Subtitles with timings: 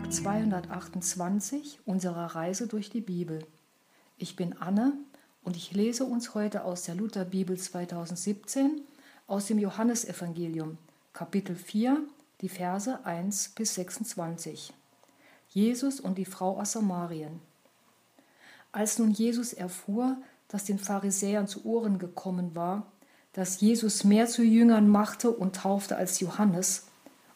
[0.00, 3.44] Tag 228 unserer Reise durch die Bibel.
[4.16, 4.94] Ich bin Anne
[5.44, 8.80] und ich lese uns heute aus der Lutherbibel 2017
[9.26, 10.78] aus dem Johannesevangelium,
[11.12, 11.98] Kapitel 4,
[12.40, 14.72] die Verse 1 bis 26.
[15.50, 17.38] Jesus und die Frau aus Samarien.
[18.72, 20.16] Als nun Jesus erfuhr,
[20.48, 22.86] dass den Pharisäern zu Ohren gekommen war,
[23.34, 26.86] dass Jesus mehr zu Jüngern machte und taufte als Johannes,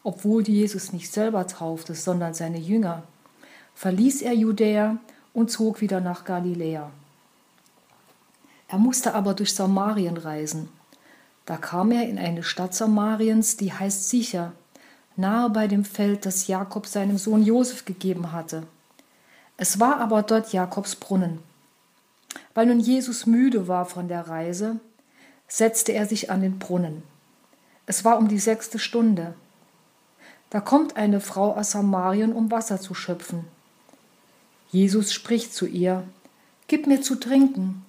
[0.05, 3.03] obwohl Jesus nicht selber taufte, sondern seine Jünger,
[3.73, 4.97] verließ er Judäa
[5.33, 6.91] und zog wieder nach Galiläa.
[8.67, 10.69] Er musste aber durch Samarien reisen.
[11.47, 14.53] Da kam er in eine Stadt Samariens, die heißt Sicher,
[15.15, 18.63] nahe bei dem Feld, das Jakob seinem Sohn Josef gegeben hatte.
[19.57, 21.39] Es war aber dort Jakobs Brunnen.
[22.53, 24.79] Weil nun Jesus müde war von der Reise,
[25.47, 27.01] setzte er sich an den Brunnen.
[27.87, 29.33] Es war um die sechste Stunde.
[30.55, 33.43] Da kommt eine Frau aus Samarien, um Wasser zu schöpfen.
[34.71, 36.05] Jesus spricht zu ihr,
[36.69, 37.83] Gib mir zu trinken.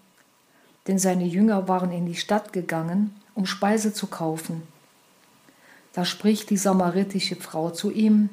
[0.88, 4.62] Denn seine Jünger waren in die Stadt gegangen, um Speise zu kaufen.
[5.92, 8.30] Da spricht die samaritische Frau zu ihm,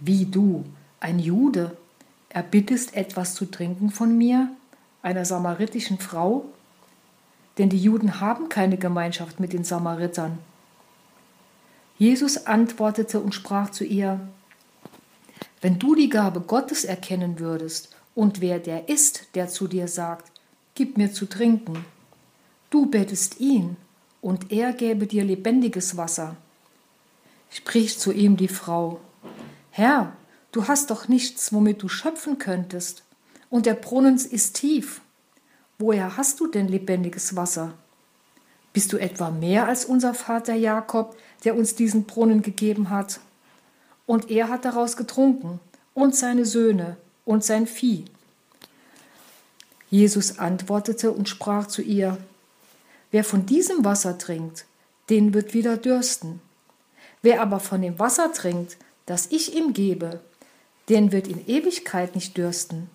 [0.00, 0.66] Wie du,
[1.00, 1.74] ein Jude,
[2.28, 4.50] erbittest etwas zu trinken von mir,
[5.00, 6.44] einer samaritischen Frau?
[7.56, 10.40] Denn die Juden haben keine Gemeinschaft mit den Samaritern.
[11.98, 14.20] Jesus antwortete und sprach zu ihr,
[15.60, 20.32] Wenn du die Gabe Gottes erkennen würdest und wer der ist, der zu dir sagt,
[20.74, 21.84] Gib mir zu trinken,
[22.68, 23.76] du bettest ihn
[24.20, 26.36] und er gäbe dir lebendiges Wasser.
[27.48, 29.00] Spricht zu ihm die Frau,
[29.70, 30.12] Herr,
[30.52, 33.04] du hast doch nichts, womit du schöpfen könntest,
[33.48, 35.00] und der Brunnen ist tief.
[35.78, 37.72] Woher hast du denn lebendiges Wasser?
[38.76, 43.20] Bist du etwa mehr als unser Vater Jakob, der uns diesen Brunnen gegeben hat?
[44.04, 45.60] Und er hat daraus getrunken,
[45.94, 48.04] und seine Söhne und sein Vieh.
[49.88, 52.18] Jesus antwortete und sprach zu ihr,
[53.10, 54.66] Wer von diesem Wasser trinkt,
[55.08, 56.42] den wird wieder dürsten.
[57.22, 58.76] Wer aber von dem Wasser trinkt,
[59.06, 60.20] das ich ihm gebe,
[60.90, 62.90] den wird in Ewigkeit nicht dürsten,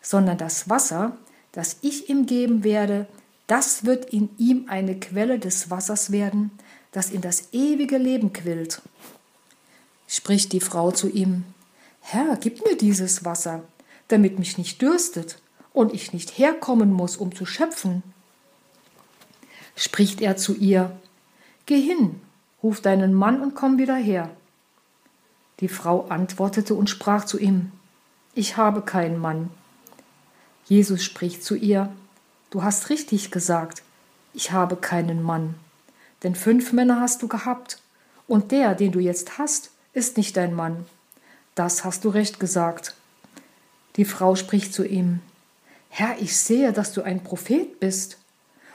[0.00, 1.16] sondern das Wasser,
[1.52, 3.06] das ich ihm geben werde,
[3.46, 6.50] das wird in ihm eine Quelle des Wassers werden,
[6.92, 8.82] das in das ewige Leben quillt.
[10.06, 11.44] Spricht die Frau zu ihm,
[12.00, 13.62] Herr, gib mir dieses Wasser,
[14.08, 15.40] damit mich nicht dürstet
[15.72, 18.02] und ich nicht herkommen muss, um zu schöpfen.
[19.76, 20.96] Spricht er zu ihr,
[21.64, 22.20] Geh hin,
[22.62, 24.30] ruf deinen Mann und komm wieder her.
[25.60, 27.70] Die Frau antwortete und sprach zu ihm,
[28.34, 29.50] Ich habe keinen Mann.
[30.66, 31.92] Jesus spricht zu ihr,
[32.52, 33.82] Du hast richtig gesagt,
[34.34, 35.54] ich habe keinen Mann.
[36.22, 37.78] Denn fünf Männer hast du gehabt,
[38.28, 40.84] und der, den du jetzt hast, ist nicht dein Mann.
[41.54, 42.94] Das hast du recht gesagt.
[43.96, 45.20] Die Frau spricht zu ihm,
[45.88, 48.18] Herr, ich sehe, dass du ein Prophet bist.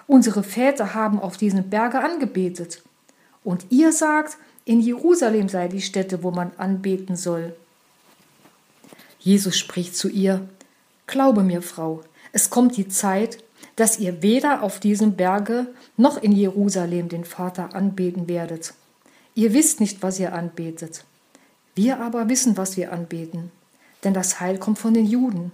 [0.08, 2.82] Unsere Väter haben auf diesem Berge angebetet.
[3.44, 7.56] Und ihr sagt, in Jerusalem sei die Stätte, wo man anbeten soll.
[9.20, 10.50] Jesus spricht zu ihr,
[11.06, 13.44] Glaube mir, Frau, es kommt die Zeit,
[13.78, 18.74] dass ihr weder auf diesem Berge noch in Jerusalem den Vater anbeten werdet.
[19.36, 21.06] Ihr wisst nicht, was ihr anbetet.
[21.76, 23.52] Wir aber wissen, was wir anbeten,
[24.04, 25.52] denn das Heil kommt von den Juden.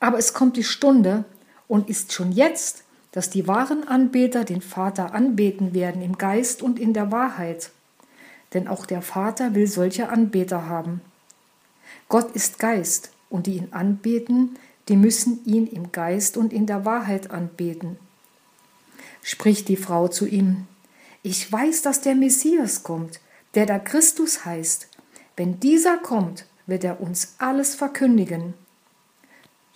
[0.00, 1.24] Aber es kommt die Stunde
[1.68, 2.82] und ist schon jetzt,
[3.12, 7.70] dass die wahren Anbeter den Vater anbeten werden im Geist und in der Wahrheit.
[8.54, 11.00] Denn auch der Vater will solche Anbeter haben.
[12.08, 14.56] Gott ist Geist, und die ihn anbeten,
[14.88, 17.98] die müssen ihn im Geist und in der Wahrheit anbeten.
[19.22, 20.66] Spricht die Frau zu ihm,
[21.22, 23.20] ich weiß, dass der Messias kommt,
[23.54, 24.88] der da Christus heißt.
[25.36, 28.54] Wenn dieser kommt, wird er uns alles verkündigen.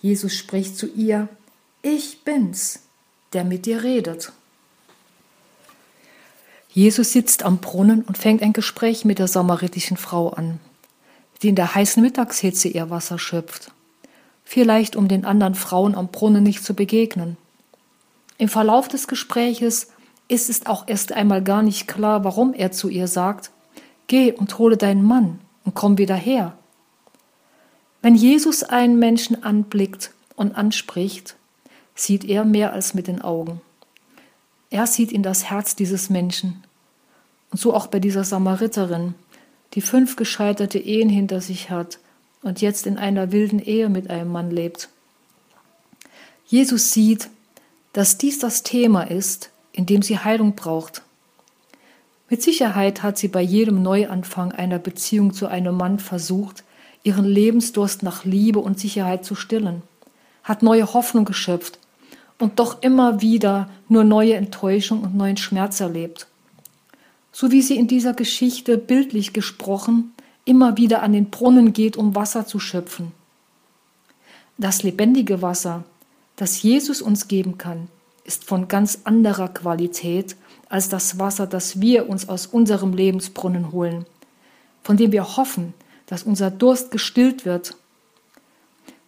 [0.01, 1.29] Jesus spricht zu ihr,
[1.83, 2.81] ich bin's,
[3.33, 4.33] der mit dir redet.
[6.71, 10.59] Jesus sitzt am Brunnen und fängt ein Gespräch mit der samaritischen Frau an,
[11.43, 13.73] die in der heißen Mittagshitze ihr Wasser schöpft
[14.53, 17.39] vielleicht um den anderen Frauen am Brunnen nicht zu begegnen.
[18.37, 19.89] Im Verlauf des Gespräches
[20.29, 23.51] ist es auch erst einmal gar nicht klar, warum er zu ihr sagt,
[24.09, 26.53] Geh und hole deinen Mann und komm wieder her.
[28.03, 31.35] Wenn Jesus einen Menschen anblickt und anspricht,
[31.95, 33.63] sieht er mehr als mit den Augen.
[34.69, 36.63] Er sieht in das Herz dieses Menschen.
[37.51, 39.15] Und so auch bei dieser Samariterin,
[39.73, 42.01] die fünf gescheiterte Ehen hinter sich hat
[42.43, 44.89] und jetzt in einer wilden Ehe mit einem Mann lebt.
[46.47, 47.29] Jesus sieht,
[47.93, 51.03] dass dies das Thema ist, in dem sie Heilung braucht.
[52.29, 56.65] Mit Sicherheit hat sie bei jedem Neuanfang einer Beziehung zu einem Mann versucht,
[57.03, 59.83] ihren Lebensdurst nach Liebe und Sicherheit zu stillen,
[60.43, 61.79] hat neue Hoffnung geschöpft
[62.39, 66.27] und doch immer wieder nur neue Enttäuschung und neuen Schmerz erlebt.
[67.33, 70.13] So wie sie in dieser Geschichte bildlich gesprochen
[70.45, 73.13] immer wieder an den Brunnen geht, um Wasser zu schöpfen.
[74.59, 75.85] Das lebendige Wasser,
[76.37, 77.89] das Jesus uns geben kann,
[78.25, 80.37] ist von ganz anderer Qualität
[80.69, 84.07] als das Wasser, das wir uns aus unserem Lebensbrunnen holen,
[84.83, 85.75] von dem wir hoffen,
[86.07, 87.77] dass unser Durst gestillt wird.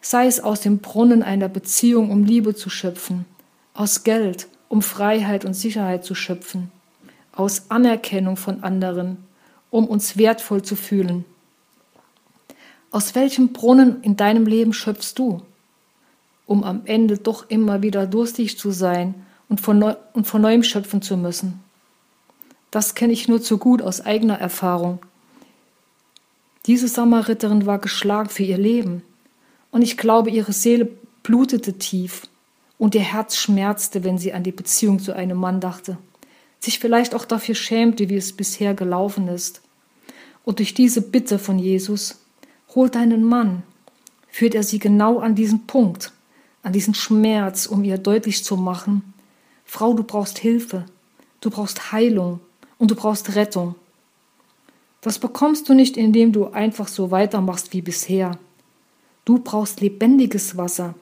[0.01, 3.25] Sei es aus dem Brunnen einer Beziehung, um Liebe zu schöpfen,
[3.73, 6.71] aus Geld, um Freiheit und Sicherheit zu schöpfen,
[7.33, 9.19] aus Anerkennung von anderen,
[9.75, 11.25] um uns wertvoll zu fühlen.
[12.93, 15.43] Aus welchem Brunnen in deinem Leben schöpfst du,
[16.47, 19.17] um am Ende doch immer wieder durstig zu sein
[19.49, 21.59] und von, neu, und von neuem schöpfen zu müssen?
[22.71, 25.01] Das kenne ich nur zu gut aus eigener Erfahrung.
[26.67, 29.03] Diese Samariterin war geschlagen für ihr Leben,
[29.73, 30.89] und ich glaube, ihre Seele
[31.25, 32.29] blutete tief
[32.79, 35.99] und ihr Herz schmerzte, wenn sie an die Beziehung zu einem Mann dachte,
[36.61, 39.64] sich vielleicht auch dafür schämte, wie es bisher gelaufen ist.
[40.45, 42.21] Und durch diese Bitte von Jesus
[42.75, 43.63] holt deinen Mann,
[44.29, 46.13] führt er sie genau an diesen Punkt,
[46.63, 49.15] an diesen Schmerz, um ihr deutlich zu machen,
[49.65, 50.85] Frau, du brauchst Hilfe,
[51.41, 52.41] du brauchst Heilung
[52.79, 53.75] und du brauchst Rettung.
[55.01, 58.39] Das bekommst du nicht, indem du einfach so weitermachst wie bisher.
[59.25, 60.95] Du brauchst lebendiges Wasser,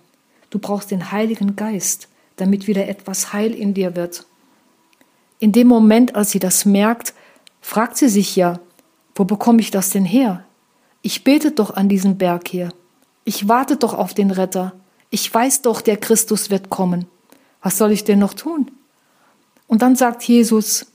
[0.50, 4.26] du brauchst den Heiligen Geist, damit wieder etwas Heil in dir wird.
[5.38, 7.14] In dem Moment, als sie das merkt,
[7.60, 8.60] fragt sie sich ja,
[9.14, 10.44] wo bekomme ich das denn her?
[11.02, 12.72] Ich bete doch an diesem Berg hier.
[13.24, 14.72] Ich warte doch auf den Retter.
[15.10, 17.06] Ich weiß doch, der Christus wird kommen.
[17.60, 18.70] Was soll ich denn noch tun?
[19.66, 20.86] Und dann sagt Jesus,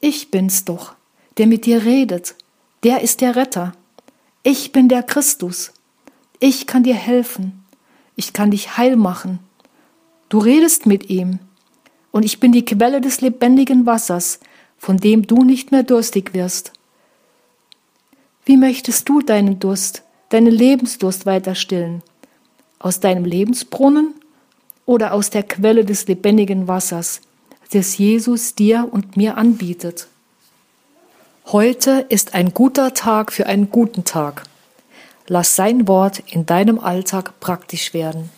[0.00, 0.94] ich bin's doch,
[1.38, 2.34] der mit dir redet.
[2.82, 3.72] Der ist der Retter.
[4.42, 5.72] Ich bin der Christus.
[6.40, 7.64] Ich kann dir helfen.
[8.16, 9.38] Ich kann dich heil machen.
[10.28, 11.38] Du redest mit ihm.
[12.10, 14.40] Und ich bin die Quelle des lebendigen Wassers,
[14.76, 16.72] von dem du nicht mehr durstig wirst.
[18.44, 22.02] Wie möchtest du deinen Durst, deinen Lebensdurst weiter stillen?
[22.80, 24.14] Aus deinem Lebensbrunnen
[24.84, 27.20] oder aus der Quelle des lebendigen Wassers,
[27.72, 30.08] das Jesus dir und mir anbietet?
[31.46, 34.42] Heute ist ein guter Tag für einen guten Tag.
[35.28, 38.30] Lass sein Wort in deinem Alltag praktisch werden.